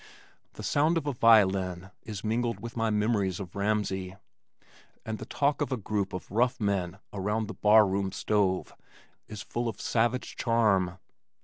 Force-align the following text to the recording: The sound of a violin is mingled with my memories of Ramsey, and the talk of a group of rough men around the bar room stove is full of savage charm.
The 0.53 0.63
sound 0.63 0.97
of 0.97 1.05
a 1.05 1.13
violin 1.13 1.91
is 2.01 2.23
mingled 2.23 2.59
with 2.59 2.75
my 2.75 2.89
memories 2.89 3.39
of 3.39 3.55
Ramsey, 3.55 4.15
and 5.05 5.19
the 5.19 5.27
talk 5.27 5.61
of 5.61 5.71
a 5.71 5.77
group 5.77 6.11
of 6.11 6.31
rough 6.31 6.59
men 6.59 6.97
around 7.13 7.45
the 7.47 7.53
bar 7.53 7.85
room 7.85 8.11
stove 8.11 8.73
is 9.27 9.43
full 9.43 9.69
of 9.69 9.79
savage 9.79 10.35
charm. 10.37 10.97